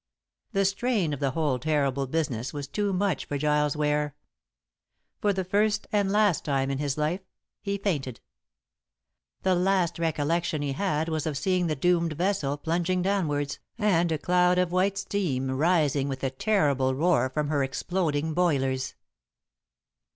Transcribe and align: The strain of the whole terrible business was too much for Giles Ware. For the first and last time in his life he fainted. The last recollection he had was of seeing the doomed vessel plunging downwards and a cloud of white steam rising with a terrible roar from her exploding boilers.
The 0.53 0.65
strain 0.65 1.13
of 1.13 1.19
the 1.19 1.29
whole 1.29 1.59
terrible 1.59 2.07
business 2.07 2.53
was 2.53 2.67
too 2.67 2.91
much 2.91 3.25
for 3.25 3.37
Giles 3.37 3.77
Ware. 3.77 4.15
For 5.21 5.31
the 5.31 5.43
first 5.43 5.85
and 5.91 6.11
last 6.11 6.43
time 6.43 6.71
in 6.71 6.79
his 6.79 6.97
life 6.97 7.21
he 7.61 7.77
fainted. 7.77 8.19
The 9.43 9.53
last 9.53 9.99
recollection 9.99 10.63
he 10.63 10.71
had 10.71 11.07
was 11.07 11.27
of 11.27 11.37
seeing 11.37 11.67
the 11.67 11.75
doomed 11.75 12.13
vessel 12.13 12.57
plunging 12.57 13.03
downwards 13.03 13.59
and 13.77 14.11
a 14.11 14.17
cloud 14.17 14.57
of 14.57 14.71
white 14.71 14.97
steam 14.97 15.51
rising 15.51 16.07
with 16.07 16.23
a 16.23 16.31
terrible 16.31 16.95
roar 16.95 17.29
from 17.29 17.49
her 17.49 17.63
exploding 17.63 18.33
boilers. 18.33 18.95